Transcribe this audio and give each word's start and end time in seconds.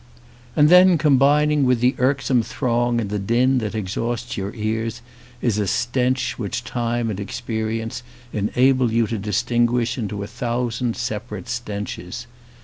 And 0.55 0.67
then 0.69 0.97
combining 0.97 1.63
with 1.63 1.79
the 1.79 1.93
irksome 1.99 2.41
throng 2.41 2.99
and 2.99 3.11
the 3.11 3.19
din 3.19 3.59
that 3.59 3.75
exhausts 3.75 4.35
your 4.35 4.51
ears 4.55 5.03
is 5.43 5.59
a 5.59 5.67
stench 5.67 6.39
which 6.39 6.63
time 6.63 7.11
and 7.11 7.19
experience 7.19 8.01
enable 8.33 8.91
you 8.91 9.05
to 9.05 9.19
distin~ 9.19 9.67
guish 9.67 9.99
into 9.99 10.23
a 10.23 10.25
thousand 10.27 10.95
separate 10.97 11.47
stenches. 11.47 12.25